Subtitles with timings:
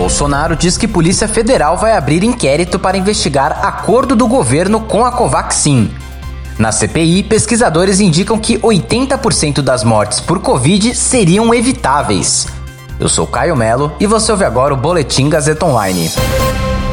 [0.00, 5.12] Bolsonaro diz que Polícia Federal vai abrir inquérito para investigar acordo do governo com a
[5.12, 5.90] Covaxin.
[6.58, 12.46] Na CPI, pesquisadores indicam que 80% das mortes por Covid seriam evitáveis.
[12.98, 16.10] Eu sou Caio Melo e você ouve agora o Boletim Gazeta Online.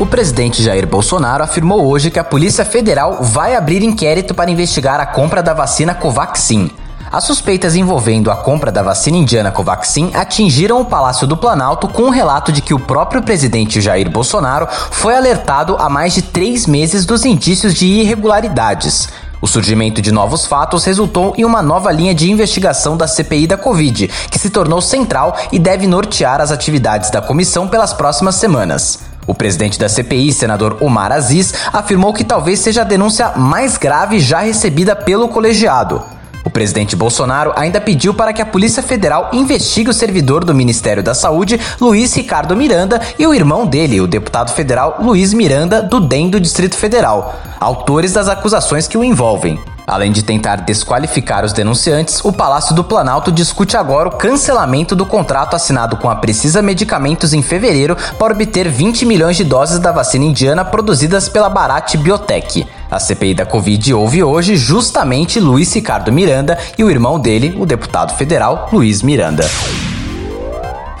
[0.00, 4.98] O presidente Jair Bolsonaro afirmou hoje que a Polícia Federal vai abrir inquérito para investigar
[4.98, 6.68] a compra da vacina Covaxin.
[7.10, 12.02] As suspeitas envolvendo a compra da vacina indiana Covaxin atingiram o Palácio do Planalto com
[12.02, 16.20] o um relato de que o próprio presidente Jair Bolsonaro foi alertado há mais de
[16.20, 19.08] três meses dos indícios de irregularidades.
[19.40, 23.56] O surgimento de novos fatos resultou em uma nova linha de investigação da CPI da
[23.56, 28.98] Covid, que se tornou central e deve nortear as atividades da comissão pelas próximas semanas.
[29.26, 34.20] O presidente da CPI, senador Omar Aziz, afirmou que talvez seja a denúncia mais grave
[34.20, 36.17] já recebida pelo colegiado.
[36.48, 41.02] O presidente Bolsonaro ainda pediu para que a Polícia Federal investigue o servidor do Ministério
[41.02, 46.00] da Saúde, Luiz Ricardo Miranda, e o irmão dele, o deputado federal Luiz Miranda, do
[46.00, 49.60] DEM do Distrito Federal, autores das acusações que o envolvem.
[49.86, 55.04] Além de tentar desqualificar os denunciantes, o Palácio do Planalto discute agora o cancelamento do
[55.04, 59.92] contrato assinado com a Precisa Medicamentos em fevereiro para obter 20 milhões de doses da
[59.92, 62.66] vacina indiana produzidas pela Bharat Biotech.
[62.90, 67.66] A CPI da Covid ouve hoje justamente Luiz Ricardo Miranda e o irmão dele, o
[67.66, 69.44] deputado federal Luiz Miranda.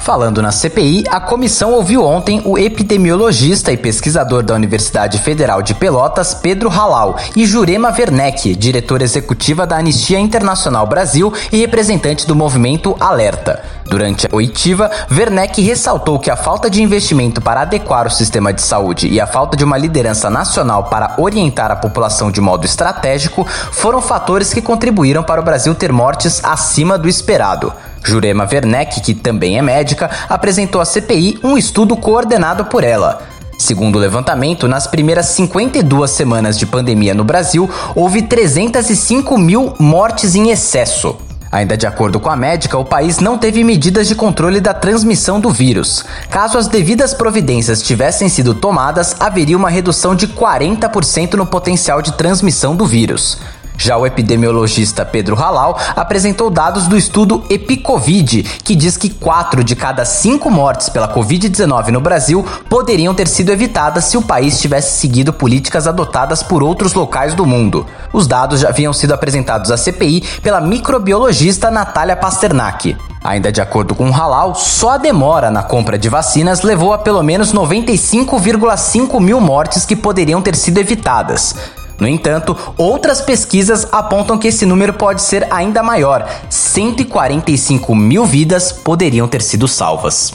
[0.08, 5.74] Falando na CPI, a comissão ouviu ontem o epidemiologista e pesquisador da Universidade Federal de
[5.74, 12.34] Pelotas, Pedro Halal, e Jurema Werneck, diretora executiva da Anistia Internacional Brasil e representante do
[12.34, 13.62] movimento Alerta.
[13.84, 18.62] Durante a oitiva, Werneck ressaltou que a falta de investimento para adequar o sistema de
[18.62, 23.46] saúde e a falta de uma liderança nacional para orientar a população de modo estratégico
[23.46, 27.70] foram fatores que contribuíram para o Brasil ter mortes acima do esperado.
[28.04, 33.22] Jurema Werneck, que também é médica, apresentou à CPI um estudo coordenado por ela.
[33.58, 40.36] Segundo o levantamento, nas primeiras 52 semanas de pandemia no Brasil, houve 305 mil mortes
[40.36, 41.16] em excesso.
[41.50, 45.40] Ainda de acordo com a médica, o país não teve medidas de controle da transmissão
[45.40, 46.04] do vírus.
[46.30, 52.12] Caso as devidas providências tivessem sido tomadas, haveria uma redução de 40% no potencial de
[52.12, 53.38] transmissão do vírus.
[53.80, 59.76] Já o epidemiologista Pedro Halal apresentou dados do estudo Epicovid, que diz que 4 de
[59.76, 64.98] cada 5 mortes pela Covid-19 no Brasil poderiam ter sido evitadas se o país tivesse
[64.98, 67.86] seguido políticas adotadas por outros locais do mundo.
[68.12, 72.96] Os dados já haviam sido apresentados à CPI pela microbiologista Natália Pasternak.
[73.22, 76.98] Ainda de acordo com o Halal, só a demora na compra de vacinas levou a
[76.98, 81.54] pelo menos 95,5 mil mortes que poderiam ter sido evitadas.
[82.00, 88.72] No entanto, outras pesquisas apontam que esse número pode ser ainda maior: 145 mil vidas
[88.72, 90.32] poderiam ter sido salvas.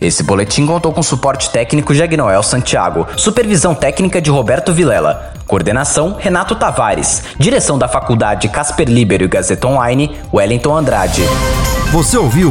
[0.00, 6.16] Esse boletim contou com suporte técnico de Agnoel Santiago, supervisão técnica de Roberto Vilela, coordenação
[6.18, 11.22] Renato Tavares, direção da Faculdade Casper Libero e Gazeta Online, Wellington Andrade.
[11.92, 12.50] Você ouviu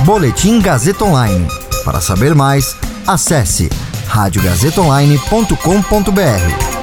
[0.00, 1.46] Boletim Gazeta Online.
[1.84, 2.74] Para saber mais,
[3.06, 3.70] acesse
[4.08, 6.77] radiogazetaonline.com.br.